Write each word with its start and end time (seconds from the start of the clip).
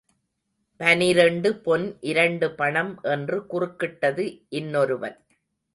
பனிரெண்டு 0.79 1.49
பொன் 1.55 1.85
இரண்டு 2.01 2.49
பணம் 2.55 2.99
என்று 3.03 3.39
குறுக்கிட்டது 3.53 4.25
இன்னொருவன். 4.49 5.17